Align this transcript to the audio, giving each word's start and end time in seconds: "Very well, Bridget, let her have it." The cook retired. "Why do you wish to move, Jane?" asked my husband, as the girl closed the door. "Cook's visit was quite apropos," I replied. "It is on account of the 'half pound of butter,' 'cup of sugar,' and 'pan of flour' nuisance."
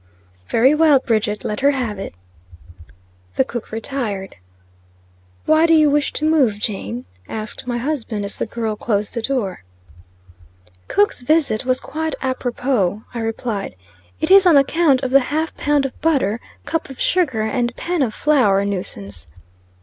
"Very 0.47 0.73
well, 0.73 0.97
Bridget, 0.97 1.43
let 1.43 1.59
her 1.59 1.69
have 1.69 1.99
it." 1.99 2.15
The 3.35 3.43
cook 3.43 3.71
retired. 3.71 4.35
"Why 5.45 5.67
do 5.67 5.75
you 5.75 5.91
wish 5.91 6.11
to 6.13 6.27
move, 6.27 6.57
Jane?" 6.57 7.05
asked 7.29 7.67
my 7.67 7.77
husband, 7.77 8.25
as 8.25 8.39
the 8.39 8.47
girl 8.47 8.75
closed 8.75 9.13
the 9.13 9.21
door. 9.21 9.63
"Cook's 10.87 11.21
visit 11.21 11.65
was 11.65 11.79
quite 11.79 12.15
apropos," 12.19 13.03
I 13.13 13.19
replied. 13.19 13.75
"It 14.19 14.31
is 14.31 14.47
on 14.47 14.57
account 14.57 15.03
of 15.03 15.11
the 15.11 15.19
'half 15.29 15.55
pound 15.55 15.85
of 15.85 16.01
butter,' 16.01 16.41
'cup 16.65 16.89
of 16.89 16.99
sugar,' 16.99 17.43
and 17.43 17.75
'pan 17.75 18.01
of 18.01 18.15
flour' 18.15 18.65
nuisance." 18.65 19.27